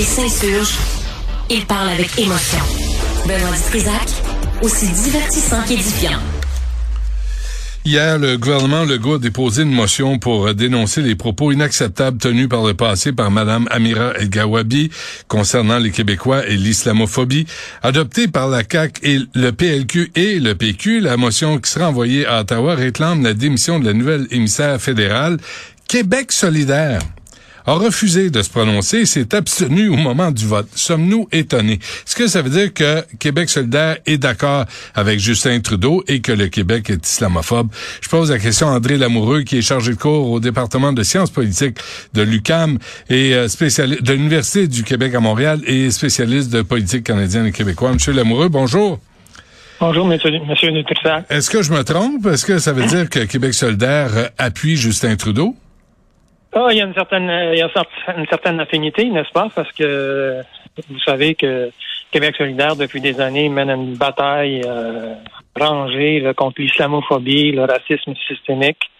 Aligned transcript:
Il 0.00 0.04
s'insurge. 0.04 0.78
Il 1.50 1.66
parle 1.66 1.88
avec 1.88 2.16
émotion. 2.20 2.60
Benoît 3.26 3.56
Dutrisac, 3.56 4.08
aussi 4.62 4.86
divertissant 4.86 5.60
qu'édifiant. 5.66 6.20
Hier, 7.84 8.16
le 8.16 8.36
gouvernement 8.36 8.84
Legault 8.84 9.14
a 9.14 9.18
déposé 9.18 9.62
une 9.62 9.72
motion 9.72 10.20
pour 10.20 10.54
dénoncer 10.54 11.02
les 11.02 11.16
propos 11.16 11.50
inacceptables 11.50 12.18
tenus 12.18 12.48
par 12.48 12.64
le 12.64 12.74
passé 12.74 13.10
par 13.10 13.32
Mme 13.32 13.66
Amira 13.72 14.12
El-Gawabi 14.16 14.90
concernant 15.26 15.80
les 15.80 15.90
Québécois 15.90 16.46
et 16.46 16.56
l'islamophobie. 16.56 17.48
Adoptée 17.82 18.28
par 18.28 18.48
la 18.48 18.62
CAQ 18.62 19.00
et 19.02 19.18
le 19.34 19.50
PLQ 19.50 20.12
et 20.14 20.38
le 20.38 20.54
PQ, 20.54 21.00
la 21.00 21.16
motion 21.16 21.58
qui 21.58 21.68
sera 21.68 21.88
envoyée 21.88 22.24
à 22.24 22.42
Ottawa 22.42 22.76
réclame 22.76 23.24
la 23.24 23.34
démission 23.34 23.80
de 23.80 23.86
la 23.86 23.94
nouvelle 23.94 24.28
émissaire 24.30 24.80
fédérale 24.80 25.38
Québec 25.88 26.30
solidaire 26.30 27.00
a 27.68 27.74
refusé 27.74 28.30
de 28.30 28.40
se 28.40 28.48
prononcer 28.48 29.00
et 29.00 29.06
s'est 29.06 29.34
abstenu 29.34 29.88
au 29.88 29.96
moment 29.96 30.30
du 30.30 30.46
vote. 30.46 30.68
Sommes-nous 30.74 31.28
étonnés? 31.32 31.74
Est-ce 31.74 32.16
que 32.16 32.26
ça 32.26 32.40
veut 32.40 32.48
dire 32.48 32.72
que 32.72 33.04
Québec 33.18 33.50
solidaire 33.50 33.98
est 34.06 34.16
d'accord 34.16 34.64
avec 34.94 35.20
Justin 35.20 35.60
Trudeau 35.60 36.02
et 36.08 36.20
que 36.20 36.32
le 36.32 36.48
Québec 36.48 36.88
est 36.88 37.06
islamophobe? 37.06 37.68
Je 38.00 38.08
pose 38.08 38.30
la 38.30 38.38
question 38.38 38.68
à 38.68 38.76
André 38.76 38.96
Lamoureux, 38.96 39.42
qui 39.42 39.58
est 39.58 39.62
chargé 39.62 39.92
de 39.92 39.98
cours 39.98 40.30
au 40.30 40.40
département 40.40 40.94
de 40.94 41.02
sciences 41.02 41.30
politiques 41.30 41.76
de 42.14 42.22
l'UCAM 42.22 42.78
et 43.10 43.34
euh, 43.34 43.48
spécialiste 43.48 44.02
de 44.02 44.14
l'Université 44.14 44.66
du 44.66 44.82
Québec 44.82 45.14
à 45.14 45.20
Montréal 45.20 45.60
et 45.66 45.90
spécialiste 45.90 46.50
de 46.50 46.62
politique 46.62 47.04
canadienne 47.04 47.44
et 47.44 47.52
québécois. 47.52 47.92
Monsieur 47.92 48.14
Lamoureux, 48.14 48.48
bonjour. 48.48 48.98
Bonjour, 49.78 50.06
monsieur, 50.06 50.30
monsieur 50.48 50.70
Est-ce 51.28 51.50
que 51.50 51.62
je 51.62 51.70
me 51.70 51.84
trompe? 51.84 52.24
Est-ce 52.26 52.46
que 52.46 52.58
ça 52.58 52.72
veut 52.72 52.86
dire 52.86 53.10
que 53.10 53.20
Québec 53.26 53.52
solidaire 53.52 54.30
appuie 54.38 54.76
Justin 54.76 55.16
Trudeau? 55.16 55.54
Ah, 56.54 56.68
il 56.70 56.78
y 56.78 56.80
a 56.80 56.84
une 56.84 56.94
certaine, 56.94 57.30
il 57.52 57.58
y 57.58 57.62
a 57.62 57.70
une 58.16 58.26
certaine 58.26 58.60
affinité, 58.60 59.04
n'est-ce 59.04 59.32
pas? 59.32 59.48
Parce 59.54 59.70
que 59.72 60.40
vous 60.88 61.00
savez 61.00 61.34
que 61.34 61.70
Québec 62.10 62.36
solidaire, 62.36 62.76
depuis 62.76 63.00
des 63.00 63.20
années, 63.20 63.48
mène 63.48 63.70
une 63.70 63.96
bataille 63.96 64.62
euh, 64.66 65.14
rangée 65.58 66.24
contre 66.36 66.62
l'islamophobie, 66.62 67.52
le 67.52 67.64
racisme 67.64 68.14
systémique. 68.26 68.90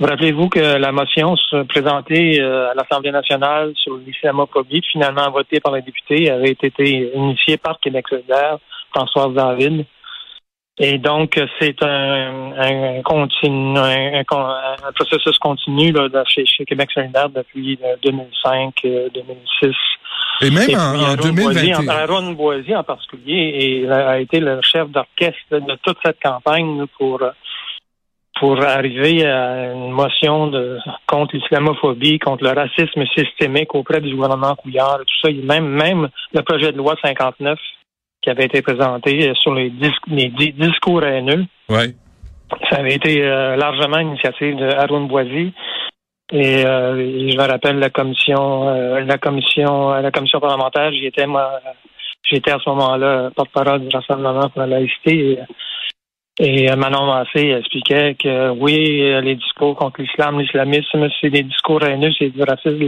Vous 0.00 0.06
rappelez-vous 0.06 0.48
que 0.48 0.76
la 0.76 0.92
motion 0.92 1.36
se 1.36 1.64
présentée 1.64 2.40
euh, 2.40 2.70
à 2.70 2.74
l'Assemblée 2.74 3.10
nationale 3.10 3.72
sur 3.74 3.96
l'islamophobie, 3.96 4.82
finalement 4.90 5.30
votée 5.30 5.60
par 5.60 5.74
les 5.74 5.82
députés, 5.82 6.30
avait 6.30 6.50
été 6.50 7.10
initiée 7.14 7.56
par 7.56 7.80
Québec 7.80 8.06
solidaire, 8.08 8.58
François 8.94 9.28
David. 9.28 9.84
Et 10.80 10.98
donc, 10.98 11.40
c'est 11.60 11.82
un, 11.82 12.52
un, 12.56 13.02
continu, 13.02 13.76
un, 13.76 14.20
un, 14.20 14.92
processus 14.94 15.36
continu 15.38 15.90
là, 15.90 16.08
chez, 16.26 16.46
chez, 16.46 16.64
Québec 16.64 16.90
solidaire 16.92 17.28
depuis 17.30 17.78
2005, 18.02 18.74
euh, 18.84 19.08
2006. 19.12 19.66
Euh, 19.66 19.72
Et 20.46 20.50
même 20.50 20.78
en, 20.78 21.12
en 21.12 21.16
2021. 21.16 21.88
Aaron 21.88 22.32
Boisier 22.32 22.76
en 22.76 22.84
particulier 22.84 23.82
et 23.82 23.90
a 23.90 24.20
été 24.20 24.38
le 24.38 24.60
chef 24.62 24.88
d'orchestre 24.90 25.38
de 25.50 25.76
toute 25.82 25.98
cette 26.04 26.20
campagne 26.22 26.84
pour 26.96 27.20
pour 28.38 28.62
arriver 28.62 29.26
à 29.26 29.72
une 29.72 29.90
motion 29.90 30.46
de 30.46 30.78
contre 31.08 31.34
l'islamophobie, 31.34 32.20
contre 32.20 32.44
le 32.44 32.50
racisme 32.50 33.04
systémique 33.16 33.74
auprès 33.74 34.00
du 34.00 34.14
gouvernement 34.14 34.54
Couillard 34.54 35.00
et 35.00 35.04
tout 35.04 35.28
ça. 35.28 35.32
Même, 35.32 35.66
même 35.66 36.08
le 36.32 36.42
projet 36.42 36.70
de 36.70 36.76
loi 36.76 36.94
59 37.02 37.58
qui 38.28 38.32
avait 38.32 38.44
été 38.44 38.60
présenté 38.60 39.32
sur 39.40 39.54
les, 39.54 39.72
les 40.08 40.28
discours 40.52 41.02
haineux. 41.02 41.46
Ouais. 41.70 41.94
Ça 42.70 42.76
avait 42.80 42.94
été 42.94 43.22
euh, 43.22 43.56
largement 43.56 43.98
initiative 44.00 44.56
de 44.56 44.66
Haroun 44.66 45.08
Boisy. 45.08 45.54
Et, 46.30 46.66
euh, 46.66 47.30
je 47.30 47.36
me 47.36 47.48
rappelle 47.48 47.78
la 47.78 47.88
commission, 47.88 48.68
euh, 48.68 49.00
la 49.00 49.16
commission, 49.16 49.94
la 49.94 50.10
commission 50.10 50.40
parlementaire. 50.40 50.92
J'y 50.92 51.06
étais 51.06 51.26
moi, 51.26 51.58
j'étais 52.22 52.50
à 52.50 52.58
ce 52.62 52.68
moment-là 52.68 53.30
porte-parole 53.34 53.88
du 53.88 53.96
Rassemblement 53.96 54.50
pour 54.50 54.60
la 54.60 54.66
laïcité. 54.66 55.32
Et 55.32 55.38
Manon 56.40 57.06
Massé 57.06 57.50
expliquait 57.58 58.14
que 58.14 58.50
oui, 58.50 58.76
les 59.22 59.34
discours 59.34 59.74
contre 59.74 60.00
l'islam, 60.00 60.38
l'islamisme, 60.38 61.08
c'est 61.20 61.30
des 61.30 61.42
discours 61.42 61.82
haineux, 61.82 62.10
c'est 62.18 62.30
du 62.30 62.42
racisme, 62.42 62.78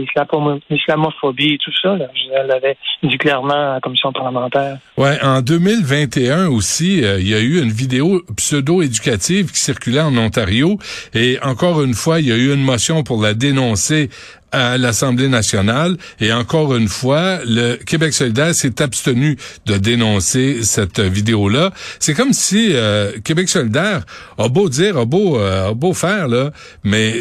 l'islamophobie 0.69 1.53
et 1.53 1.57
tout 1.57 1.71
ça. 1.81 1.95
Là. 1.95 2.07
Elle 2.33 2.47
l'avait 2.47 2.77
dit 3.03 3.17
clairement 3.17 3.71
à 3.71 3.73
la 3.73 3.79
commission 3.81 4.11
parlementaire. 4.13 4.77
Ouais, 4.97 5.17
en 5.21 5.41
2021 5.41 6.47
aussi, 6.47 7.03
euh, 7.03 7.19
il 7.19 7.27
y 7.27 7.35
a 7.35 7.39
eu 7.39 7.61
une 7.61 7.71
vidéo 7.71 8.21
pseudo-éducative 8.37 9.51
qui 9.51 9.59
circulait 9.59 10.01
en 10.01 10.15
Ontario. 10.17 10.77
Et 11.13 11.37
encore 11.43 11.81
une 11.83 11.93
fois, 11.93 12.19
il 12.19 12.27
y 12.27 12.31
a 12.31 12.35
eu 12.35 12.53
une 12.53 12.63
motion 12.63 13.03
pour 13.03 13.21
la 13.21 13.33
dénoncer 13.33 14.09
à 14.51 14.77
l'Assemblée 14.77 15.27
nationale. 15.27 15.97
Et 16.19 16.31
encore 16.33 16.75
une 16.75 16.87
fois, 16.87 17.39
le 17.45 17.77
Québec 17.77 18.13
solidaire 18.13 18.53
s'est 18.53 18.81
abstenu 18.81 19.37
de 19.65 19.77
dénoncer 19.77 20.63
cette 20.63 20.99
vidéo-là. 20.99 21.71
C'est 21.99 22.13
comme 22.13 22.33
si 22.33 22.71
euh, 22.73 23.11
Québec 23.23 23.49
solidaire 23.49 24.01
a 24.37 24.47
beau 24.47 24.69
dire, 24.69 24.97
a 24.97 25.05
beau, 25.05 25.37
euh, 25.37 25.69
a 25.69 25.73
beau 25.73 25.93
faire, 25.93 26.27
là, 26.27 26.51
mais 26.83 27.13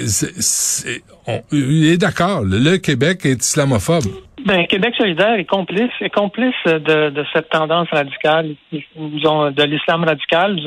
on, 1.26 1.42
il 1.52 1.88
est 1.88 1.98
d'accord. 1.98 2.42
Le 2.44 2.76
Québec 2.76 3.20
est 3.24 3.42
islamophobe. 3.44 4.04
Ben, 4.46 4.66
Québec 4.66 4.94
solidaire 4.96 5.34
est 5.34 5.44
complice, 5.44 5.90
est 6.00 6.14
complice 6.14 6.54
de, 6.64 7.10
de 7.10 7.24
cette 7.32 7.50
tendance 7.50 7.88
radicale, 7.90 8.54
de 8.72 9.62
l'islam 9.64 10.04
radical, 10.04 10.58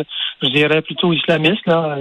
je, 0.41 0.49
dirais 0.49 0.81
plutôt 0.81 1.11
islamiste. 1.11 1.65
Là. 1.65 1.97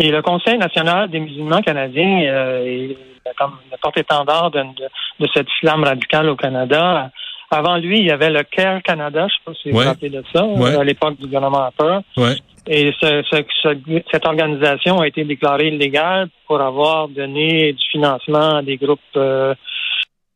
Et 0.00 0.10
le 0.10 0.22
Conseil 0.22 0.56
national 0.56 1.10
des 1.10 1.20
musulmans 1.20 1.60
canadiens 1.60 2.22
euh, 2.22 2.64
est 2.64 2.96
comme 3.36 3.52
le 3.70 3.76
porte-étendard 3.76 4.50
de, 4.50 4.60
de, 4.60 4.88
de, 5.20 5.28
cet 5.34 5.46
islam 5.58 5.84
radical 5.84 6.30
au 6.30 6.36
Canada. 6.36 7.10
Avant 7.50 7.76
lui, 7.76 7.98
il 7.98 8.06
y 8.06 8.10
avait 8.10 8.30
le 8.30 8.42
CARE 8.44 8.82
Canada, 8.82 9.26
je 9.28 9.34
ne 9.34 9.36
sais 9.36 9.40
pas 9.44 9.52
si 9.62 9.70
vous 9.70 9.78
vous 9.78 9.84
rappelez 9.84 10.08
de 10.08 10.24
ça, 10.32 10.46
à 10.80 10.84
l'époque 10.84 11.18
du 11.18 11.26
gouvernement 11.26 11.64
Harper. 11.64 11.98
Ouais. 12.16 12.36
Et 12.66 12.92
ce, 12.98 13.22
ce, 13.30 13.72
cette 14.10 14.26
organisation 14.26 15.00
a 15.00 15.06
été 15.06 15.24
déclarée 15.24 15.68
illégale 15.68 16.28
pour 16.46 16.60
avoir 16.62 17.08
donné 17.08 17.72
du 17.74 17.84
financement 17.90 18.56
à 18.56 18.62
des 18.62 18.78
groupes 18.78 19.00
euh, 19.16 19.54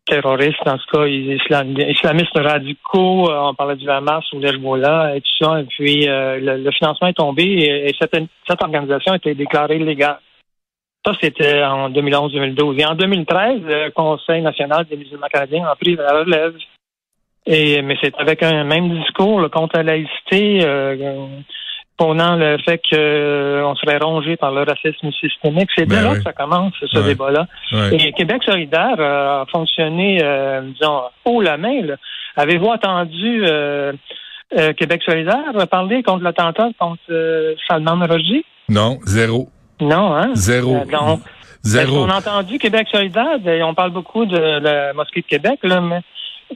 terroristes, 0.06 0.66
en 0.66 0.78
tout 0.78 0.96
cas 0.96 1.06
islam, 1.06 1.74
islamistes 1.78 2.38
radicaux. 2.38 3.30
Euh, 3.30 3.48
on 3.50 3.54
parlait 3.54 3.76
du 3.76 3.88
Hamas 3.88 4.24
ou 4.32 4.38
l'Hezbollah 4.38 5.16
et 5.16 5.20
tout 5.20 5.44
ça. 5.44 5.60
Et 5.60 5.64
puis 5.64 6.08
euh, 6.08 6.38
le, 6.40 6.70
financement 6.72 7.08
est 7.08 7.14
tombé 7.14 7.42
et, 7.42 7.88
et 7.88 7.96
cette, 8.00 8.62
organisation 8.62 9.12
a 9.12 9.16
été 9.16 9.34
déclarée 9.34 9.76
illégale. 9.76 10.18
Ça, 11.04 11.12
c'était 11.20 11.62
en 11.62 11.90
2011-2012. 11.90 12.80
Et 12.80 12.86
en 12.86 12.94
2013, 12.94 13.60
le 13.62 13.90
Conseil 13.90 14.40
national 14.40 14.86
des 14.86 14.96
musulmans 14.96 15.26
canadiens 15.30 15.66
a 15.66 15.76
pris 15.76 15.96
la 15.96 16.12
relève. 16.12 16.54
Et, 17.46 17.82
mais 17.82 17.96
c'est 18.02 18.14
avec 18.16 18.42
un 18.42 18.64
même 18.64 18.88
discours 19.00 19.40
le 19.40 19.50
contre 19.50 19.76
la 19.76 19.82
laïcité, 19.82 20.64
euh, 20.64 21.26
pendant 21.96 22.34
le 22.34 22.58
fait 22.58 22.78
qu'on 22.78 22.96
euh, 22.96 23.74
serait 23.76 23.98
rongé 23.98 24.36
par 24.36 24.52
le 24.52 24.62
racisme 24.62 25.12
systémique. 25.12 25.70
C'est 25.76 25.86
ben 25.86 26.02
là 26.02 26.14
que 26.16 26.22
ça 26.22 26.32
commence, 26.32 26.72
ce 26.80 26.98
débat-là. 26.98 27.46
Et 27.92 28.12
Québec 28.12 28.42
solidaire 28.44 28.96
euh, 28.98 29.42
a 29.42 29.46
fonctionné, 29.50 30.18
euh, 30.22 30.62
disons, 30.62 31.02
haut 31.24 31.40
la 31.40 31.56
main. 31.56 31.82
Avez-vous 32.36 32.66
entendu 32.66 33.44
euh, 33.46 33.92
Québec 34.76 35.02
solidaire 35.04 35.52
parler 35.70 36.02
contre 36.02 36.24
l'attentat 36.24 36.68
contre 36.78 37.56
Salman 37.68 38.06
Rushdie? 38.06 38.44
Non, 38.68 38.98
zéro. 39.04 39.48
Non, 39.80 40.14
hein? 40.14 40.30
Zéro. 40.34 40.84
donc, 40.90 41.20
Zéro. 41.62 42.04
On 42.04 42.10
a 42.10 42.18
entendu 42.18 42.58
Québec 42.58 42.88
solidaire, 42.92 43.38
on 43.62 43.74
parle 43.74 43.90
beaucoup 43.90 44.26
de 44.26 44.36
la 44.36 44.92
mosquée 44.92 45.22
de 45.22 45.26
Québec, 45.26 45.60
là, 45.62 45.80
mais 45.80 46.00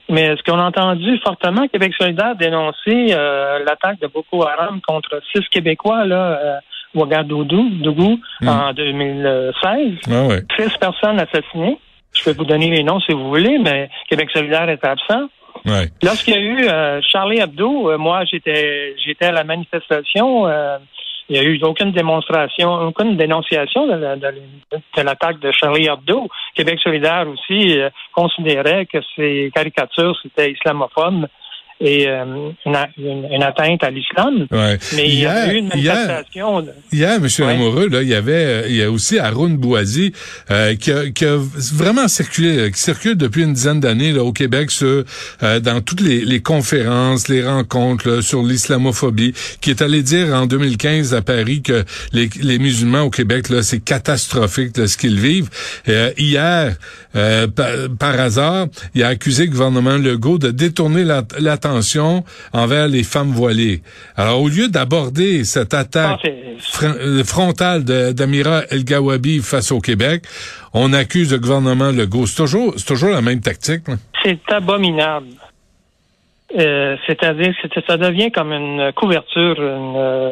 mais 0.09 0.23
est-ce 0.27 0.43
qu'on 0.43 0.59
a 0.59 0.65
entendu 0.65 1.19
fortement 1.19 1.67
Québec 1.69 1.93
solidaire 1.99 2.37
dénoncer 2.37 3.09
euh, 3.13 3.59
l'attaque 3.65 4.01
de 4.01 4.07
Boko 4.07 4.47
Haram 4.47 4.81
contre 4.87 5.21
six 5.33 5.47
Québécois 5.49 6.05
là, 6.05 6.39
euh, 6.43 6.57
Ouagadougou, 6.95 7.69
Dougou, 7.83 8.19
Hmm. 8.41 8.49
en 8.49 8.73
2016? 8.73 9.93
Ah 10.11 10.27
ouais. 10.27 10.43
Six 10.59 10.77
personnes 10.79 11.21
assassinées. 11.21 11.79
Je 12.15 12.25
peux 12.25 12.33
vous 12.33 12.45
donner 12.45 12.71
les 12.71 12.83
noms 12.83 13.01
si 13.01 13.13
vous 13.13 13.29
voulez, 13.29 13.59
mais 13.59 13.91
Québec 14.09 14.31
solidaire 14.33 14.69
est 14.69 14.85
absent. 14.85 15.29
Ouais. 15.67 15.89
Lorsqu'il 16.03 16.35
y 16.35 16.37
a 16.37 16.41
eu 16.41 16.69
euh, 16.69 17.01
Charlie 17.07 17.41
Hebdo, 17.41 17.91
euh, 17.91 17.99
moi 17.99 18.25
j'étais 18.25 18.95
j'étais 19.05 19.27
à 19.27 19.33
la 19.33 19.45
manifestation. 19.45 20.47
Il 21.29 21.35
n'y 21.35 21.39
a 21.39 21.43
eu 21.43 21.61
aucune 21.63 21.93
démonstration, 21.93 22.89
aucune 22.89 23.17
dénonciation 23.17 23.87
de, 23.87 25.03
l'attaque 25.03 25.41
de 25.41 25.53
Charlie 25.53 25.87
Hebdo. 25.87 26.29
Québec 26.55 26.79
solidaire 26.81 27.27
aussi 27.29 27.79
euh, 27.79 27.91
considérait 28.13 28.87
que 28.87 28.99
ces 29.15 29.51
caricatures, 29.55 30.17
c'était 30.23 30.53
islamophobe 30.53 31.27
et 31.81 32.09
euh, 32.09 32.51
une, 32.67 33.43
atteinte 33.43 33.85
à 33.85 33.91
l'islam. 33.91 34.47
Ouais. 34.51 34.79
Mais 34.97 35.09
il 35.09 35.21
y 35.21 35.27
a 35.27 35.53
eu 35.53 35.59
une 35.59 35.69
manifestation. 35.69 36.65
Hier, 36.93 37.15
M. 37.15 37.29
Lamoureux, 37.39 37.89
là, 37.89 38.03
il 38.03 38.09
y 38.09 38.15
avait 38.15 38.33
euh, 38.33 38.67
il 38.69 38.77
y 38.77 38.83
a 38.83 38.91
aussi 38.91 39.19
Haroun 39.19 39.57
Bouazi 39.57 40.13
euh, 40.51 40.75
qui, 40.75 40.91
a, 40.91 41.11
qui, 41.11 41.25
a, 41.25 41.39
vraiment 41.73 42.09
circulé, 42.09 42.71
qui 42.73 42.81
circule 42.81 43.17
depuis 43.17 43.43
une 43.43 43.53
dizaine 43.53 43.81
d'années 43.81 44.13
là, 44.13 44.25
au 44.25 44.33
Québec 44.33 44.71
sur, 44.71 45.05
dans 45.41 45.81
toutes 45.81 46.01
les, 46.01 46.25
les, 46.25 46.41
conférences, 46.41 47.29
les 47.29 47.47
rencontres 47.47 48.09
là, 48.09 48.23
sur 48.23 48.43
l'islamophobie, 48.43 49.35
qui 49.61 49.71
est 49.71 49.83
allé 49.83 50.03
dire 50.03 50.35
en 50.35 50.47
2015 50.47 51.15
à 51.15 51.23
Paris 51.23 51.63
que 51.63 51.85
les, 52.13 52.29
les 52.43 52.59
musulmans 52.59 53.03
au 53.03 53.11
Québec, 53.11 53.49
là, 53.49 53.63
c'est 53.63 53.81
catastrophique 53.81 54.77
là, 54.77 54.87
ce 54.87 54.97
qu'ils 54.97 55.19
vivent. 55.19 55.49
hier, 56.17 56.77
par, 57.13 57.71
par, 57.99 58.21
hasard, 58.21 58.67
il 58.95 59.03
a 59.03 59.09
accusé 59.09 59.45
le 59.45 59.51
gouvernement 59.51 59.97
Legault 59.97 60.39
de 60.39 60.51
détourner 60.51 61.05
l'attention 61.39 61.68
envers 62.53 62.89
les 62.89 63.03
femmes 63.03 63.31
voilées. 63.31 63.83
Alors, 64.17 64.43
au 64.43 64.49
lieu 64.49 64.69
d'aborder 64.69 65.45
cette 65.45 65.75
attaque 65.75 66.25
euh, 66.83 67.25
frontale 67.25 67.85
d'Amira 67.85 68.63
El-Gawabi 68.71 69.41
face 69.41 69.73
au 69.73 69.81
Québec, 69.81 70.25
on 70.75 70.93
accuse 70.93 71.33
le 71.33 71.39
gouvernement 71.39 71.91
Legault. 71.91 72.27
C'est 72.27 72.37
toujours, 72.37 72.75
toujours 72.87 73.11
la 73.11 73.23
même 73.23 73.41
tactique. 73.41 73.85
C'est 74.23 74.41
abominable. 74.51 75.29
Euh, 76.59 76.97
c'est-à-dire 77.07 77.55
que 77.63 77.81
ça 77.87 77.97
devient 77.97 78.31
comme 78.31 78.53
une 78.53 78.93
couverture 78.93 79.57
euh, 79.59 80.31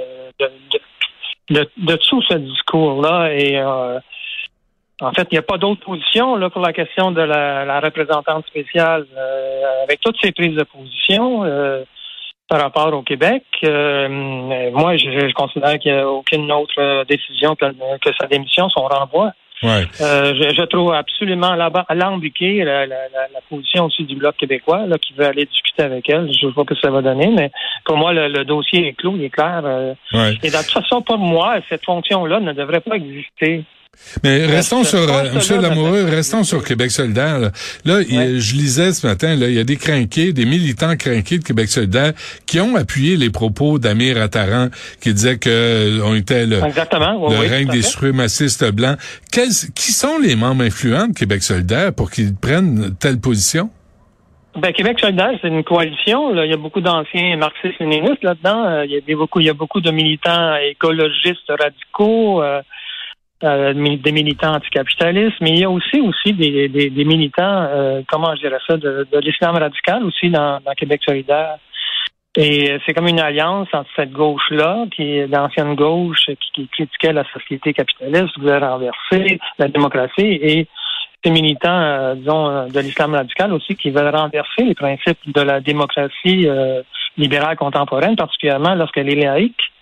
de, 1.50 1.97
tout 2.09 2.23
ce 2.23 2.35
discours-là. 2.35 3.33
Et 3.35 3.61
en 5.01 5.13
fait, 5.13 5.29
il 5.31 5.35
n'y 5.35 5.39
a 5.39 5.43
pas 5.43 5.59
d'autre 5.59 5.85
position 5.85 6.37
là, 6.37 6.49
pour 6.49 6.63
la 6.63 6.73
question 6.73 7.11
de 7.11 7.21
la, 7.21 7.81
représentante 7.81 8.47
spéciale. 8.47 9.07
Euh, 9.17 9.83
avec 9.83 10.01
toutes 10.01 10.17
ces 10.23 10.33
prises 10.33 10.57
de 10.57 10.65
position 10.65 11.45
euh, 11.45 11.85
par 12.49 12.61
rapport 12.63 12.93
au 12.95 13.03
Québec, 13.03 13.45
euh, 13.65 14.09
moi, 14.09 14.97
je, 14.97 15.33
considère 15.35 15.79
qu'il 15.79 15.93
n'y 15.93 15.99
a 15.99 16.09
aucune 16.09 16.51
autre 16.51 17.05
décision 17.05 17.55
que, 17.57 17.67
sa 18.19 18.27
démission, 18.27 18.69
son 18.71 18.87
renvoi. 18.87 19.33
Ouais. 19.63 19.87
Je, 19.99 20.65
trouve 20.65 20.93
absolument 20.93 21.57
alambiqué 21.89 22.63
la, 22.63 22.87
la, 22.87 23.09
la, 23.33 23.41
position 23.49 23.87
aussi 23.87 24.05
du 24.05 24.15
Bloc 24.15 24.37
québécois 24.37 24.87
là, 24.87 24.99
qui 24.99 25.15
veut 25.15 25.25
aller 25.25 25.47
discuter 25.47 25.83
avec 25.83 26.09
elle. 26.09 26.31
Je 26.33 26.47
ne 26.47 26.51
sais 26.51 26.55
pas 26.55 26.63
ce 26.63 26.75
que 26.75 26.81
ça 26.81 26.91
va 26.91 27.01
donner, 27.03 27.29
mais 27.29 27.51
pour 27.85 27.97
moi, 27.97 28.13
le, 28.13 28.45
dossier 28.45 28.89
est 28.89 28.93
clos, 28.93 29.15
il 29.17 29.25
est 29.25 29.31
clair. 29.31 29.63
Et 30.15 30.51
de 30.51 30.57
toute 30.57 30.73
façon, 30.73 31.03
pour 31.03 31.19
moi, 31.19 31.57
cette 31.69 31.85
fonction-là 31.85 32.41
ne 32.41 32.53
devrait 32.53 32.81
pas 32.81 32.97
exister. 32.97 33.65
Mais 34.23 34.47
restons 34.47 34.85
sur, 34.85 34.99
euh, 34.99 35.33
Monsieur 35.35 35.61
Lamoureux, 35.61 36.05
restons 36.05 36.45
sur 36.45 36.65
Québec 36.65 36.91
solidaire. 36.91 37.39
Là, 37.85 38.03
je 38.03 38.55
lisais 38.55 38.93
ce 38.93 39.07
matin, 39.07 39.35
là, 39.35 39.49
il 39.49 39.55
y 39.55 39.59
a 39.59 39.65
des 39.65 39.77
crinqués, 39.77 40.33
des 40.33 40.45
militants 40.45 40.97
crinqués 40.97 41.39
de 41.39 41.45
Québec 41.45 41.69
solidaire 41.69 42.13
qui 42.47 42.61
ont 42.61 42.77
appuyé 42.77 43.17
les 43.17 43.31
propos 43.31 43.79
d'Amir 43.79 44.21
Attaran 44.21 44.69
qui 45.01 45.13
disait 45.13 45.39
que 45.39 45.51
euh, 45.51 46.05
on 46.05 46.15
était 46.15 46.47
le, 46.47 46.61
règne 46.61 47.69
des 47.69 47.83
suprémacistes 47.83 48.71
blancs. 48.73 48.99
qui 49.31 49.93
sont 49.93 50.19
les 50.19 50.37
membres 50.37 50.65
influents 50.65 51.09
de 51.09 51.15
Québec 51.15 51.43
solidaire 51.43 51.93
pour 51.93 52.11
qu'ils 52.11 52.35
prennent 52.35 52.95
telle 52.99 53.21
position? 53.21 53.71
Ben, 54.57 54.73
Québec 54.73 54.99
solidaire, 54.99 55.33
c'est 55.43 55.49
une 55.49 55.65
coalition. 55.65 56.33
Là. 56.33 56.47
Il 56.47 56.51
y 56.51 56.55
a 56.55 56.57
beaucoup 56.57 56.81
d'anciens 56.81 57.37
marxistes-léninistes 57.37 58.25
là-dedans. 58.25 58.65
Euh, 58.65 58.87
il, 58.87 58.93
y 58.93 59.13
a 59.13 59.17
beaucoup, 59.17 59.41
il 59.41 59.47
y 59.47 59.51
a 59.51 59.55
beaucoup 59.55 59.83
de 59.83 59.91
militants 59.91 60.57
écologistes 60.57 61.51
radicaux. 61.51 62.43
Euh, 62.43 62.63
des 63.41 64.12
militants 64.12 64.55
anticapitalistes, 64.55 65.37
mais 65.41 65.50
il 65.50 65.59
y 65.59 65.65
a 65.65 65.71
aussi 65.71 66.00
aussi 66.00 66.33
des, 66.33 66.69
des, 66.69 66.91
des 66.91 67.05
militants, 67.05 67.67
euh, 67.69 68.03
comment 68.09 68.35
je 68.35 68.41
dirais 68.41 68.59
ça, 68.67 68.77
de, 68.77 69.06
de 69.11 69.19
l'islam 69.19 69.56
radical 69.56 70.05
aussi 70.05 70.31
dans, 70.31 70.59
dans 70.65 70.73
Québec 70.73 71.03
solidaire. 71.06 71.59
Et 72.37 72.71
euh, 72.71 72.79
c'est 72.85 72.94
comme 72.94 73.09
une 73.09 73.21
alliance 73.21 73.69
entre 73.73 73.91
cette 73.94 74.12
gauche-là, 74.12 74.87
qui 74.94 75.19
est 75.19 75.27
l'ancienne 75.27 75.75
gauche, 75.75 76.27
qui, 76.27 76.37
qui, 76.55 76.69
critiquait 76.69 77.12
la 77.12 77.25
société 77.33 77.73
capitaliste, 77.75 78.38
voulait 78.38 78.59
renverser 78.59 79.38
la 79.59 79.69
démocratie, 79.69 80.38
et 80.43 80.67
ces 81.25 81.31
militants, 81.31 82.15
disons, 82.15 82.69
de 82.69 82.81
l'islam 82.81 83.15
radical 83.15 83.53
aussi, 83.53 83.75
qui 83.75 83.91
veulent 83.91 84.15
renverser 84.15 84.62
les 84.62 84.75
principes 84.75 85.19
de 85.27 85.41
la 85.41 85.61
démocratie 85.61 86.47
libérale 87.17 87.56
contemporaine, 87.56 88.15
particulièrement 88.15 88.75
lorsqu'elle 88.77 89.09
est 89.09 89.17
laïque. 89.17 89.73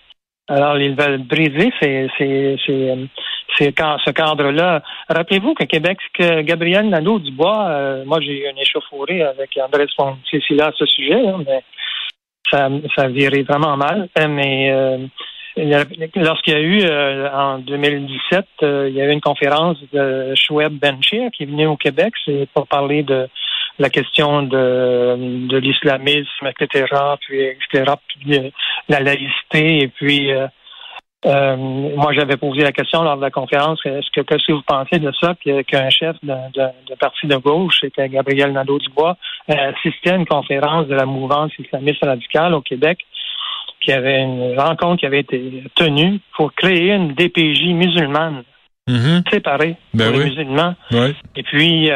Alors, 0.47 0.77
ils 0.77 0.95
veulent 0.95 1.23
briser 1.23 1.71
ces, 1.79 2.07
ces, 2.17 2.55
ces, 2.67 3.73
quand 3.73 3.97
ce 4.05 4.11
cadre-là. 4.11 4.83
Rappelez-vous 5.09 5.55
que 5.55 5.63
Québec, 5.63 5.97
que 6.13 6.41
Gabriel 6.41 6.89
Nadeau-Dubois, 6.89 7.67
euh, 7.67 8.05
moi 8.05 8.19
j'ai 8.21 8.43
eu 8.43 8.49
une 8.49 8.57
échauffourée 8.59 9.23
avec 9.23 9.57
André 9.57 9.85
là 9.97 10.67
à 10.67 10.71
ce 10.71 10.85
sujet, 10.85 11.23
mais 11.45 11.63
ça, 12.51 12.69
ça 12.95 13.07
virait 13.07 13.41
vraiment 13.41 13.75
mal. 13.75 14.07
Euh, 14.19 14.27
mais 14.27 14.71
euh, 14.71 14.97
lorsqu'il 16.15 16.53
y 16.53 16.57
a 16.57 16.59
eu 16.59 17.29
en 17.33 17.57
2017, 17.59 18.45
il 18.61 18.89
y 18.89 19.01
a 19.01 19.05
eu 19.05 19.11
une 19.11 19.21
conférence 19.21 19.77
de 19.93 20.35
Schweb 20.35 20.73
Benchir 20.73 21.31
qui 21.31 21.43
est 21.43 21.47
venu 21.47 21.65
au 21.65 21.77
Québec, 21.77 22.13
c'est 22.23 22.47
pour 22.53 22.67
parler 22.67 23.01
de 23.01 23.27
la 23.79 23.89
question 23.89 24.43
de, 24.43 25.47
de 25.47 25.57
l'islamisme, 25.57 26.47
etc., 26.47 26.85
puis, 27.21 27.41
etc., 27.41 27.93
puis 28.07 28.53
la 28.89 28.99
laïcité, 28.99 29.83
et 29.83 29.87
puis 29.87 30.31
euh, 31.25 31.55
moi, 31.57 32.13
j'avais 32.13 32.37
posé 32.37 32.61
la 32.61 32.71
question 32.71 33.01
lors 33.01 33.17
de 33.17 33.21
la 33.21 33.31
conférence, 33.31 33.79
est-ce 33.85 34.11
que 34.11 34.21
qu'est-ce 34.21 34.45
que 34.45 34.51
vous 34.51 34.61
pensez 34.61 34.99
de 34.99 35.11
ça, 35.19 35.35
qu'un 35.67 35.89
chef 35.89 36.15
de, 36.21 36.33
de, 36.53 36.95
parti 36.99 37.25
de 37.25 37.35
gauche, 37.37 37.77
c'était 37.81 38.09
Gabriel 38.09 38.51
Nadeau-Dubois, 38.51 39.17
euh, 39.49 39.71
assistait 39.71 40.11
à 40.11 40.15
une 40.15 40.27
conférence 40.27 40.87
de 40.87 40.93
la 40.93 41.05
mouvance 41.05 41.51
islamiste 41.57 42.03
radicale 42.03 42.53
au 42.53 42.61
Québec, 42.61 42.99
qui 43.81 43.91
avait 43.91 44.21
une 44.21 44.59
rencontre 44.59 44.99
qui 44.99 45.05
avait 45.07 45.21
été 45.21 45.63
tenue 45.73 46.19
pour 46.35 46.53
créer 46.53 46.91
une 46.91 47.13
DPJ 47.13 47.73
musulmane 47.73 48.43
mm-hmm. 48.87 49.29
séparée 49.31 49.77
ben 49.93 50.11
pour 50.11 50.19
les 50.19 50.25
musulmans. 50.25 50.75
Et 51.35 51.43
puis, 51.43 51.89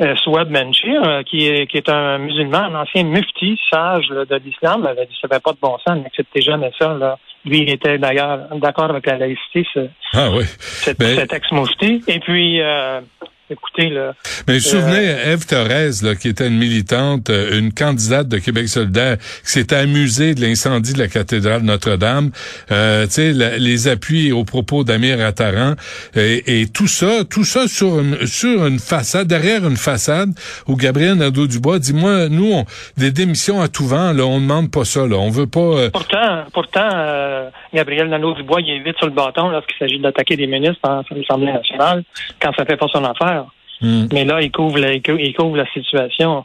euh, 0.00 0.04
euh, 0.04 0.16
Swab 0.16 0.50
Menchir, 0.50 1.22
qui, 1.26 1.46
est, 1.46 1.66
qui 1.66 1.76
est 1.76 1.88
un 1.88 2.18
musulman, 2.18 2.64
un 2.64 2.82
ancien 2.82 3.04
mufti, 3.04 3.58
sage 3.70 4.08
de 4.08 4.36
l'islam, 4.44 4.86
avait 4.86 5.06
dit 5.06 5.16
ça 5.20 5.28
n'avait 5.28 5.40
pas 5.40 5.52
de 5.52 5.58
bon 5.60 5.76
sens, 5.86 5.98
n'acceptez 6.02 6.40
jamais 6.40 6.72
ça. 6.78 6.94
Là. 6.94 7.18
Lui, 7.44 7.58
il 7.58 7.70
était 7.70 7.98
d'ailleurs 7.98 8.48
d'accord 8.56 8.90
avec 8.90 9.06
la 9.06 9.18
laïcité, 9.18 9.66
ce, 9.72 9.88
ah 10.14 10.30
oui. 10.30 10.44
Ben 10.98 11.16
cet, 11.16 11.32
ex-mufti. 11.32 12.02
Et 12.08 12.18
puis, 12.20 12.60
euh, 12.60 13.00
Écoutez, 13.50 13.90
là. 13.90 14.14
Mais 14.48 14.58
je 14.58 14.74
me 14.74 14.80
souvenais, 14.80 15.08
euh, 15.08 15.32
Eve 15.34 15.44
Thorez, 15.44 16.02
là, 16.02 16.14
qui 16.14 16.28
était 16.28 16.48
une 16.48 16.56
militante, 16.56 17.28
euh, 17.28 17.58
une 17.58 17.74
candidate 17.74 18.26
de 18.26 18.38
Québec 18.38 18.68
solidaire, 18.68 19.18
qui 19.18 19.50
s'était 19.50 19.76
amusée 19.76 20.34
de 20.34 20.40
l'incendie 20.40 20.94
de 20.94 20.98
la 20.98 21.08
cathédrale 21.08 21.60
Notre-Dame, 21.60 22.30
euh, 22.72 23.04
tu 23.04 23.10
sais, 23.10 23.32
les 23.32 23.88
appuis 23.88 24.32
aux 24.32 24.44
propos 24.44 24.82
d'Amir 24.82 25.20
Attaran, 25.20 25.74
et, 26.16 26.66
tout 26.72 26.86
ça, 26.86 27.24
tout 27.28 27.44
ça 27.44 27.68
sur 27.68 28.00
une, 28.00 28.26
sur 28.26 28.64
une 28.66 28.78
façade, 28.78 29.26
derrière 29.26 29.66
une 29.66 29.76
façade, 29.76 30.30
où 30.66 30.76
Gabriel 30.76 31.16
Nadeau-Dubois 31.16 31.78
dit, 31.80 31.92
moi, 31.92 32.30
nous, 32.30 32.50
on, 32.50 32.64
des 32.96 33.10
démissions 33.10 33.60
à 33.60 33.68
tout 33.68 33.86
vent, 33.86 34.12
là, 34.12 34.24
on 34.24 34.40
demande 34.40 34.70
pas 34.70 34.86
ça, 34.86 35.06
là, 35.06 35.16
on 35.16 35.28
veut 35.28 35.46
pas... 35.46 35.60
Euh, 35.60 35.90
pourtant, 35.90 36.44
pourtant, 36.52 36.88
Gabriel 37.74 38.08
Nadeau-Dubois, 38.08 38.62
il 38.62 38.70
est 38.70 38.78
vite 38.80 38.96
sur 38.96 39.06
le 39.06 39.12
bâton 39.12 39.50
lorsqu'il 39.50 39.76
s'agit 39.78 39.98
d'attaquer 39.98 40.36
des 40.36 40.46
ministres 40.46 40.80
en 40.82 41.02
l'Assemblée 41.14 41.52
nationale, 41.52 42.04
quand 42.40 42.52
ça 42.56 42.64
fait 42.64 42.76
pas 42.76 42.86
son 42.88 43.04
affaire. 43.04 43.43
Hmm. 43.80 44.06
Mais 44.12 44.24
là, 44.24 44.40
il 44.40 44.50
couvre 44.50 44.78
la, 44.78 44.94
il 44.94 45.34
couvre 45.34 45.56
la 45.56 45.66
situation. 45.72 46.44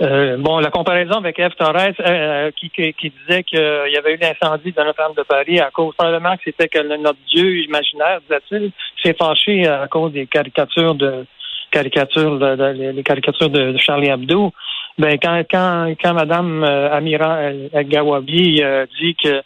Euh, 0.00 0.36
bon, 0.36 0.60
la 0.60 0.70
comparaison 0.70 1.14
avec 1.14 1.40
Eve 1.40 1.56
Torres, 1.58 1.76
euh, 1.76 1.92
euh, 2.06 2.50
qui, 2.52 2.70
qui, 2.70 3.12
disait 3.26 3.42
qu'il 3.42 3.58
y 3.58 3.96
avait 3.96 4.14
eu 4.14 4.18
l'incendie 4.18 4.70
de 4.70 4.80
Notre-Dame 4.80 5.14
de 5.16 5.22
Paris 5.24 5.58
à 5.58 5.70
cause, 5.72 5.92
probablement 5.96 6.36
que 6.36 6.42
c'était 6.44 6.68
que 6.68 6.78
notre 6.96 7.18
Dieu 7.34 7.64
imaginaire, 7.64 8.20
disait-il, 8.20 8.70
s'est 9.02 9.16
fâché 9.18 9.66
à 9.66 9.88
cause 9.88 10.12
des 10.12 10.26
caricatures 10.28 10.94
de 10.94 11.26
caricatures 11.72 12.38
de, 12.38 12.92
les 12.92 13.02
caricatures 13.02 13.50
de, 13.50 13.76
Charlie 13.76 14.08
Hebdo. 14.08 14.52
Ben 14.98 15.18
quand 15.20 15.42
quand 15.50 15.94
quand 16.00 16.14
Madame 16.14 16.64
Amira 16.64 17.42
El 17.42 17.88
Gawabi 17.88 18.62
dit 19.00 19.16
que 19.16 19.42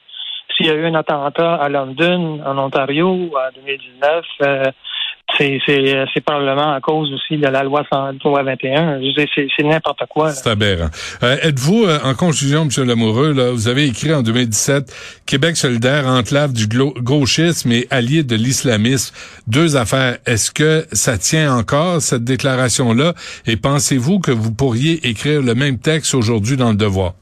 s'il 0.54 0.66
y 0.66 0.70
a 0.70 0.74
eu 0.74 0.86
un 0.86 0.94
attentat 0.94 1.54
à 1.54 1.68
London, 1.68 2.40
en 2.44 2.58
Ontario, 2.58 3.30
en 3.34 3.52
2019, 3.56 4.74
c'est, 5.38 5.58
c'est, 5.66 6.20
probablement 6.24 6.72
à 6.72 6.80
cause 6.80 7.12
aussi 7.12 7.36
de 7.36 7.46
la 7.46 7.62
loi 7.62 7.84
121. 7.92 9.00
C'est, 9.16 9.48
c'est 9.56 9.62
n'importe 9.62 10.02
quoi. 10.08 10.30
C'est 10.32 10.50
aberrant. 10.50 10.88
Euh, 11.22 11.36
êtes-vous, 11.42 11.84
euh, 11.84 11.98
en 12.04 12.14
conclusion, 12.14 12.62
M. 12.62 12.86
Lamoureux, 12.86 13.32
là, 13.32 13.50
vous 13.50 13.68
avez 13.68 13.86
écrit 13.86 14.12
en 14.12 14.22
2017 14.22 15.22
Québec 15.26 15.56
solidaire, 15.56 16.06
enclave 16.06 16.52
du 16.52 16.66
gauchisme 16.68 17.72
et 17.72 17.86
allié 17.90 18.22
de 18.22 18.36
l'islamisme. 18.36 19.14
Deux 19.46 19.76
affaires. 19.76 20.18
Est-ce 20.26 20.50
que 20.50 20.86
ça 20.92 21.18
tient 21.18 21.56
encore, 21.56 22.00
cette 22.00 22.24
déclaration-là? 22.24 23.14
Et 23.46 23.56
pensez-vous 23.56 24.18
que 24.18 24.30
vous 24.30 24.52
pourriez 24.52 25.06
écrire 25.08 25.42
le 25.42 25.54
même 25.54 25.78
texte 25.78 26.14
aujourd'hui 26.14 26.56
dans 26.56 26.70
le 26.70 26.76
devoir? 26.76 27.14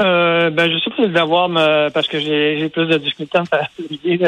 Euh, 0.00 0.50
ben, 0.50 0.72
je 0.72 0.78
sais 0.78 0.90
pas 0.90 1.06
d'avoir, 1.08 1.50
parce 1.92 2.08
que 2.08 2.18
j'ai 2.18 2.68
plus 2.70 2.86
de 2.86 2.96
difficultés 2.98 3.38
à 3.38 3.40
me 3.42 3.46
faire 3.46 3.68
publier, 3.76 4.20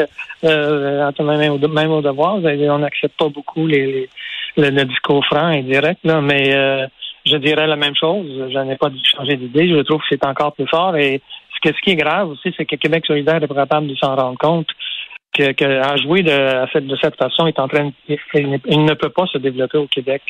euh, 0.43 1.11
même, 1.19 1.53
au, 1.53 1.67
même 1.67 1.91
au 1.91 2.01
devoir. 2.01 2.35
On 2.35 2.79
n'accepte 2.79 3.17
pas 3.17 3.29
beaucoup 3.29 3.65
les, 3.65 4.09
les 4.57 4.71
le, 4.71 4.85
discours 4.85 5.25
franc 5.25 5.49
et 5.49 5.63
direct, 5.63 5.99
là, 6.03 6.21
mais 6.21 6.53
euh, 6.53 6.85
je 7.25 7.37
dirais 7.37 7.67
la 7.67 7.75
même 7.75 7.95
chose. 7.95 8.27
Je 8.53 8.59
n'ai 8.59 8.75
pas 8.75 8.91
changé 9.03 9.37
d'idée. 9.37 9.69
Je 9.69 9.81
trouve 9.81 9.99
que 10.01 10.07
c'est 10.09 10.25
encore 10.25 10.53
plus 10.53 10.67
fort. 10.67 10.95
Et 10.97 11.21
ce, 11.55 11.69
que, 11.69 11.75
ce 11.75 11.81
qui 11.81 11.91
est 11.91 11.95
grave 11.95 12.29
aussi, 12.29 12.53
c'est 12.55 12.65
que 12.65 12.75
Québec 12.75 13.05
solidaire 13.07 13.41
est 13.41 13.47
capable 13.47 13.87
de 13.87 13.95
s'en 13.95 14.15
rendre 14.15 14.37
compte 14.37 14.67
que, 15.33 15.51
que 15.51 16.01
jouer 16.01 16.21
de, 16.21 16.65
cette, 16.71 16.87
de 16.87 16.95
cette 17.01 17.17
façon, 17.17 17.47
est 17.47 17.59
en 17.59 17.67
train, 17.67 17.91
il 18.07 18.85
ne 18.85 18.93
peut 18.93 19.09
pas 19.09 19.25
se 19.25 19.37
développer 19.39 19.79
au 19.79 19.87
Québec. 19.87 20.21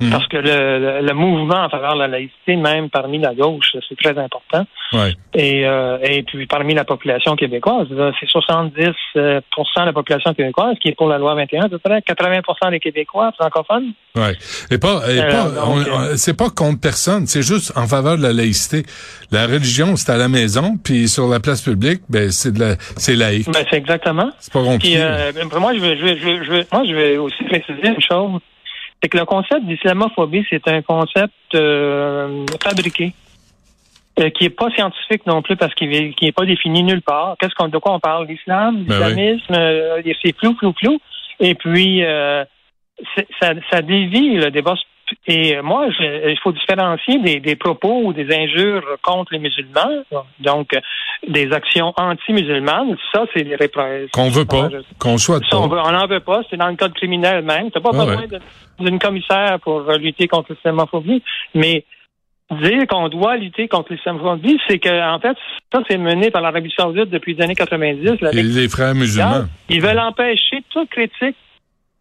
Mhm. 0.00 0.10
Parce 0.10 0.26
que 0.28 0.38
le, 0.38 1.02
le, 1.02 1.12
mouvement 1.12 1.62
en 1.62 1.68
faveur 1.68 1.94
de 1.94 1.98
la 1.98 2.08
laïcité, 2.08 2.56
même 2.56 2.88
parmi 2.88 3.18
la 3.18 3.34
gauche, 3.34 3.76
c'est 3.86 3.98
très 3.98 4.18
important. 4.18 4.64
Ouais. 4.94 5.14
Et, 5.34 5.66
euh, 5.66 5.98
et 6.02 6.22
puis 6.22 6.46
parmi 6.46 6.72
la 6.72 6.84
population 6.84 7.36
québécoise, 7.36 7.86
c'est 8.18 8.26
70% 8.26 8.94
euh, 9.16 9.40
de 9.50 9.84
la 9.84 9.92
population 9.92 10.32
québécoise 10.32 10.76
qui 10.80 10.88
est 10.88 10.96
pour 10.96 11.06
la 11.06 11.18
loi 11.18 11.34
21, 11.34 11.64
à 11.64 11.68
peu 11.68 11.78
près 11.78 11.98
80% 11.98 12.70
des 12.70 12.80
Québécois 12.80 13.32
francophones. 13.38 13.92
Ouais. 14.16 14.36
Et 14.70 14.78
pas, 14.78 15.02
et 15.06 15.20
euh, 15.20 15.30
pas 15.30 16.16
c'est 16.16 16.36
pas 16.36 16.48
contre 16.48 16.80
personne, 16.80 17.26
c'est 17.26 17.42
juste 17.42 17.76
en 17.76 17.86
faveur 17.86 18.16
de 18.16 18.22
la 18.22 18.32
laïcité. 18.32 18.84
La 19.30 19.46
religion, 19.46 19.96
c'est 19.96 20.10
à 20.10 20.16
la 20.16 20.28
maison, 20.28 20.78
puis 20.82 21.08
sur 21.08 21.28
la 21.28 21.40
place 21.40 21.60
publique, 21.60 22.00
ben 22.08 22.30
c'est 22.30 22.52
de 22.52 22.60
la, 22.60 22.76
c'est 22.96 23.16
laïque. 23.16 23.50
Ben 23.52 23.64
c'est 23.68 23.76
exactement. 23.76 24.30
C'est 24.38 24.52
pas 24.52 24.62
compliqué. 24.62 24.98
Puis, 25.34 25.58
moi, 25.60 25.74
je 25.74 25.80
vais, 25.80 25.96
je 25.98 26.04
vais, 26.04 26.16
je 26.16 26.50
vais, 26.50 26.66
moi, 26.72 26.84
je 26.86 26.94
vais 26.94 27.16
aussi 27.18 27.44
préciser 27.44 27.88
une 27.88 28.00
chose 28.00 28.40
c'est 29.02 29.08
que 29.08 29.18
le 29.18 29.24
concept 29.24 29.64
d'islamophobie, 29.64 30.46
c'est 30.50 30.66
un 30.68 30.82
concept 30.82 31.32
euh, 31.54 32.44
fabriqué, 32.62 33.12
euh, 34.18 34.30
qui 34.30 34.44
est 34.44 34.50
pas 34.50 34.70
scientifique 34.70 35.26
non 35.26 35.42
plus 35.42 35.56
parce 35.56 35.74
qu'il 35.74 35.88
n'est 35.88 36.32
pas 36.32 36.44
défini 36.44 36.82
nulle 36.82 37.02
part. 37.02 37.36
Qu'est-ce 37.38 37.54
qu'on 37.54 37.68
de 37.68 37.78
quoi 37.78 37.94
on 37.94 38.00
parle? 38.00 38.26
L'islam, 38.26 38.84
ben 38.84 38.94
l'islamisme, 38.94 39.54
euh, 39.54 40.02
c'est 40.22 40.36
flou, 40.36 40.54
flou, 40.58 40.74
flou. 40.78 40.98
Et 41.40 41.54
puis 41.54 42.02
ça, 43.40 43.54
ça 43.70 43.80
dévie 43.80 44.34
le 44.34 44.50
débat 44.50 44.74
et 45.26 45.60
moi, 45.60 45.86
il 46.00 46.38
faut 46.42 46.52
différencier 46.52 47.18
des, 47.18 47.40
des, 47.40 47.54
propos 47.54 48.04
ou 48.04 48.12
des 48.12 48.34
injures 48.34 48.82
contre 49.02 49.32
les 49.34 49.38
musulmans, 49.38 50.02
donc 50.40 50.70
des 51.28 51.52
actions 51.52 51.92
anti-musulmanes. 51.96 52.96
Ça, 53.12 53.26
c'est 53.34 53.44
des 53.44 53.54
répressions. 53.54 54.08
Qu'on 54.12 54.30
veut 54.30 54.46
pas, 54.46 54.70
qu'on 54.98 55.18
soit 55.18 55.40
pas. 55.40 55.58
On 55.58 55.92
n'en 55.92 56.06
veut 56.06 56.20
pas. 56.20 56.40
C'est 56.48 56.56
dans 56.56 56.68
le 56.68 56.76
code 56.76 56.94
criminel 56.94 57.44
même. 57.44 57.70
T'as 57.70 57.80
pas 57.80 57.90
besoin 57.90 58.24
d'une 58.78 58.98
commissaire 58.98 59.58
pour 59.60 59.82
lutter 59.92 60.26
contre 60.26 60.54
l'islamophobie, 60.54 61.22
mais 61.54 61.84
dire 62.62 62.86
qu'on 62.88 63.08
doit 63.10 63.36
lutter 63.36 63.68
contre 63.68 63.92
l'islamophobie, 63.92 64.58
c'est 64.66 64.78
que 64.78 65.14
en 65.14 65.20
fait, 65.20 65.36
ça 65.70 65.82
c'est 65.88 65.98
mené 65.98 66.30
par 66.30 66.40
l'Arabie 66.40 66.72
Saoudite 66.74 67.10
depuis 67.10 67.34
les 67.34 67.44
années 67.44 67.54
90. 67.54 68.08
Et 68.32 68.42
les 68.42 68.68
frères 68.70 68.94
musulmans. 68.94 69.44
Ils 69.68 69.82
veulent 69.82 70.00
empêcher 70.00 70.64
toute 70.70 70.88
critique 70.88 71.36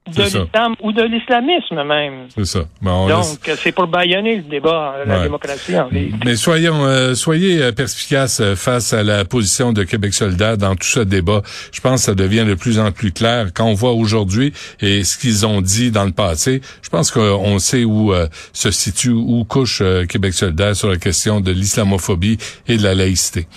de 0.07 0.23
l'islam 0.23 0.75
ou 0.81 0.91
de 0.91 1.03
l'islamisme 1.03 1.83
même. 1.83 2.27
C'est 2.35 2.45
ça. 2.45 2.59
Donc, 2.81 3.25
c'est 3.57 3.71
pour 3.71 3.87
baïonner 3.87 4.37
le 4.37 4.43
débat, 4.43 4.95
euh, 4.97 5.05
la 5.05 5.21
démocratie 5.21 5.77
en 5.77 5.89
Mais 6.25 6.35
soyons, 6.35 6.83
euh, 6.83 7.13
soyez 7.13 7.61
euh, 7.61 7.71
perspicaces 7.71 8.41
face 8.55 8.93
à 8.93 9.03
la 9.03 9.25
position 9.25 9.71
de 9.71 9.83
Québec 9.83 10.13
solidaire 10.13 10.57
dans 10.57 10.75
tout 10.75 10.87
ce 10.87 11.01
débat. 11.01 11.41
Je 11.71 11.81
pense 11.81 12.01
que 12.01 12.05
ça 12.07 12.15
devient 12.15 12.45
de 12.45 12.55
plus 12.55 12.79
en 12.79 12.91
plus 12.91 13.11
clair 13.11 13.47
quand 13.53 13.65
on 13.65 13.73
voit 13.73 13.93
aujourd'hui 13.93 14.53
et 14.81 15.03
ce 15.03 15.17
qu'ils 15.17 15.45
ont 15.45 15.61
dit 15.61 15.91
dans 15.91 16.05
le 16.05 16.11
passé. 16.11 16.61
Je 16.81 16.89
pense 16.89 17.11
qu'on 17.11 17.59
sait 17.59 17.83
où 17.83 18.11
se 18.53 18.71
situe, 18.71 19.11
où 19.11 19.43
couche 19.43 19.83
Québec 20.07 20.33
solidaire 20.33 20.75
sur 20.75 20.89
la 20.89 20.97
question 20.97 21.39
de 21.39 21.51
l'islamophobie 21.51 22.37
et 22.67 22.77
de 22.77 22.83
la 22.83 22.95
laïcité. 22.95 23.47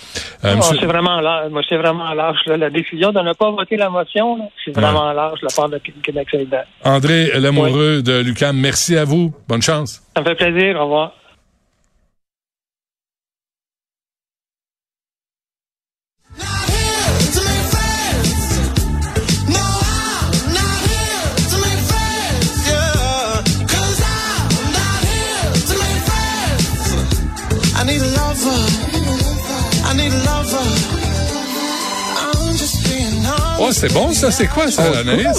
Euh, 0.43 0.55
C'est 0.61 0.85
vraiment 0.85 1.19
large. 1.21 1.51
Moi, 1.51 1.61
c'est 1.67 1.77
vraiment 1.77 2.13
large. 2.13 2.37
La 2.45 2.69
décision 2.69 3.11
de 3.11 3.19
ne 3.19 3.33
pas 3.33 3.51
voter 3.51 3.77
la 3.77 3.89
motion, 3.89 4.49
c'est 4.63 4.71
vraiment 4.71 5.11
large 5.13 5.39
la 5.41 5.49
part 5.55 5.69
de 5.69 5.77
Québec 5.77 6.27
solidaire. 6.29 6.42
André 6.83 7.31
Lamoureux 7.39 8.01
de 8.01 8.19
Lucam, 8.21 8.57
merci 8.57 8.97
à 8.97 9.05
vous. 9.05 9.33
Bonne 9.47 9.61
chance. 9.61 10.01
Ça 10.15 10.21
me 10.21 10.27
fait 10.27 10.35
plaisir. 10.35 10.77
Au 10.79 10.83
revoir. 10.83 11.13
Oh, 33.65 33.71
c'est 33.71 33.93
bon, 33.93 34.11
ça. 34.13 34.31
C'est 34.31 34.47
quoi, 34.47 34.69
ça, 34.69 34.89
l'analyse? 34.89 35.37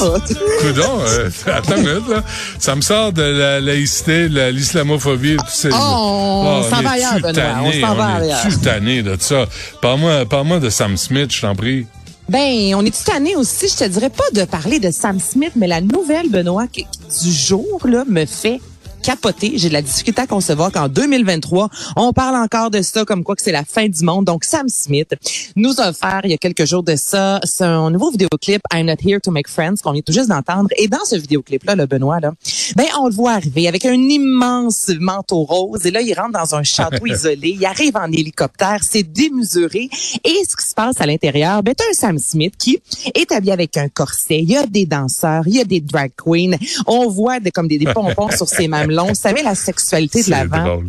Coudon, 0.61 1.01
euh, 1.07 1.29
attends 1.47 1.77
une 1.77 1.83
minute, 1.83 2.09
là. 2.09 2.23
Ça 2.59 2.75
me 2.75 2.81
sort 2.81 3.13
de 3.13 3.23
la 3.23 3.61
laïcité, 3.61 4.29
de 4.29 4.49
l'islamophobie. 4.49 5.37
Oh, 5.39 5.69
on 5.73 6.63
s'en 6.63 6.83
va 6.83 6.91
ailleurs, 6.91 7.21
Benoît? 7.21 7.43
On 7.63 7.73
s'en 7.73 7.95
va 7.95 8.07
ailleurs. 8.17 8.41
Je 8.45 8.51
suis 8.51 8.61
tanné 8.61 9.03
de 9.03 9.17
ça? 9.21 9.47
Parle-moi 9.81 10.25
parle 10.27 10.61
de 10.61 10.71
Sam 10.71 10.97
Smith, 10.97 11.33
je 11.33 11.41
t'en 11.43 11.55
prie. 11.55 11.87
Ben, 12.29 12.75
on 12.75 12.85
est 12.85 13.05
tanné 13.05 13.37
aussi, 13.37 13.69
je 13.69 13.85
te 13.85 13.89
dirais 13.89 14.09
pas 14.09 14.25
de 14.33 14.45
parler 14.45 14.79
de 14.79 14.91
Sam 14.91 15.21
Smith, 15.21 15.53
mais 15.57 15.67
la 15.67 15.83
nouvelle, 15.83 16.31
Benoît, 16.31 16.67
du 16.67 17.33
jour, 17.33 17.81
là, 17.85 18.05
me 18.09 18.25
fait 18.25 18.61
capoté. 19.05 19.53
J'ai 19.57 19.69
de 19.69 19.75
la 19.75 19.83
difficulté 19.83 20.23
à 20.23 20.27
concevoir 20.27 20.73
qu'en 20.73 20.89
2023, 20.89 21.69
on 21.97 22.15
parle 22.15 22.37
encore 22.37 22.71
de 22.71 22.81
ça 22.81 23.05
comme 23.05 23.23
quoi 23.23 23.37
que 23.37 23.43
c'est 23.43 23.53
la 23.53 23.65
fin 23.65 23.87
du 23.87 24.03
monde. 24.03 24.25
Donc, 24.25 24.45
Sam 24.45 24.67
Smith 24.69 25.15
nous 25.57 25.79
a 25.79 25.91
offert 25.91 26.23
il 26.25 26.31
y 26.31 26.35
a 26.35 26.39
quelques 26.39 26.65
jours 26.65 26.83
de 26.83 26.97
ça 26.97 27.39
son 27.45 27.91
nouveau 27.91 28.11
vidéoclip 28.11 28.63
I'm 28.73 28.87
Not 28.87 28.97
Here 29.05 29.21
to 29.21 29.31
Make 29.31 29.49
Friends 29.49 29.77
qu'on 29.83 29.93
vient 29.93 30.01
tout 30.01 30.13
juste 30.13 30.31
d'entendre. 30.31 30.71
Et 30.79 30.89
dans 30.89 31.05
ce 31.05 31.17
vidéoclip-là, 31.17 31.77
le 31.77 31.85
Benoît, 31.85 32.19
là, 32.21 32.33
ben, 32.77 32.87
on 32.99 33.09
le 33.09 33.15
voit 33.15 33.33
arriver 33.33 33.69
avec 33.69 33.85
un 33.85 33.93
immense 33.93 34.91
manteau 34.99 35.45
rose. 35.45 35.85
Et 35.85 35.91
là, 35.91 36.01
il 36.01 36.15
rentre 36.15 36.33
dans 36.33 36.55
un 36.55 36.63
château 36.63 37.07
isolé. 37.07 37.57
Il 37.61 37.67
arrive 37.67 37.97
en 37.97 38.11
hélicoptère. 38.11 38.79
C'est 38.83 39.03
démesuré. 39.03 39.91
Et 40.25 40.43
ce 40.49 40.57
qui 40.57 40.67
se 40.67 40.75
passe 40.75 40.99
à 41.01 41.07
l'intérieur, 41.07 41.63
ben, 41.63 41.75
t'as 41.77 41.85
un 41.91 41.93
Sam 41.93 42.19
Smith 42.19 42.55
qui 42.57 42.79
est 43.15 43.31
habillé 43.33 43.53
avec 43.53 43.77
un 43.77 43.89
corset. 43.89 44.39
Il 44.39 44.51
y 44.51 44.57
a 44.57 44.67
des 44.67 44.87
danseurs. 44.87 45.43
Il 45.47 45.57
y 45.57 45.61
a 45.61 45.65
des 45.65 45.83
drag 45.83 46.13
queens. 46.17 46.57
On 46.87 47.11
voit 47.11 47.39
des, 47.39 47.51
comme 47.51 47.69
des, 47.69 47.77
des 47.77 47.85
pompons 47.93 48.31
sur 48.31 48.49
ses 48.49 48.67
mêmes 49.03 49.11
on 49.11 49.15
savait 49.15 49.43
la 49.43 49.55
sexualité 49.55 50.23
de 50.23 50.31
l'avant. 50.31 50.83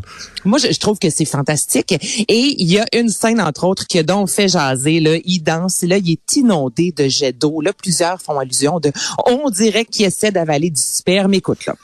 Moi, 0.46 0.60
je, 0.60 0.78
trouve 0.80 1.00
que 1.00 1.10
c'est 1.10 1.26
fantastique. 1.26 1.92
Et 2.28 2.56
il 2.60 2.72
y 2.72 2.78
a 2.78 2.86
une 2.94 3.10
scène, 3.10 3.42
entre 3.42 3.66
autres, 3.66 3.88
qui 3.88 3.98
a 3.98 4.04
donc 4.04 4.30
fait 4.30 4.48
jaser. 4.48 5.00
Là, 5.00 5.18
il 5.26 5.40
danse, 5.40 5.82
là, 5.82 5.98
il 5.98 6.12
est 6.12 6.36
inondé 6.36 6.94
de 6.96 7.08
jets 7.08 7.34
d'eau. 7.34 7.62
Là, 7.62 7.74
plusieurs 7.74 8.22
font 8.22 8.38
allusion 8.38 8.80
de, 8.80 8.92
on 9.26 9.50
dirait 9.50 9.86
qu'il 9.86 10.06
essaie 10.06 10.32
d'avaler 10.32 10.70
du 10.70 10.82
sperme. 10.82 11.34
Écoute, 11.34 11.66
là. 11.66 11.76